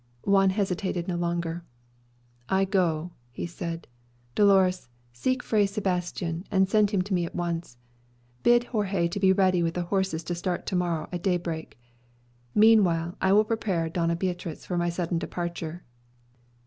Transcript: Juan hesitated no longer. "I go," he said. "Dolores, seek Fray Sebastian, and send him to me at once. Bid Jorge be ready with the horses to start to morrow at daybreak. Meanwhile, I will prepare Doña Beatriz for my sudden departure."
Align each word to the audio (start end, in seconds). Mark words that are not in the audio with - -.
Juan 0.25 0.49
hesitated 0.49 1.07
no 1.07 1.15
longer. 1.15 1.63
"I 2.49 2.65
go," 2.65 3.11
he 3.29 3.45
said. 3.45 3.87
"Dolores, 4.33 4.89
seek 5.13 5.43
Fray 5.43 5.67
Sebastian, 5.67 6.43
and 6.49 6.67
send 6.67 6.89
him 6.89 7.03
to 7.03 7.13
me 7.13 7.23
at 7.23 7.35
once. 7.35 7.77
Bid 8.41 8.63
Jorge 8.63 9.09
be 9.09 9.31
ready 9.31 9.61
with 9.61 9.75
the 9.75 9.83
horses 9.93 10.23
to 10.23 10.33
start 10.33 10.65
to 10.65 10.75
morrow 10.75 11.07
at 11.11 11.21
daybreak. 11.21 11.77
Meanwhile, 12.55 13.15
I 13.21 13.31
will 13.31 13.45
prepare 13.45 13.91
Doña 13.91 14.17
Beatriz 14.17 14.65
for 14.65 14.75
my 14.75 14.89
sudden 14.89 15.19
departure." 15.19 15.83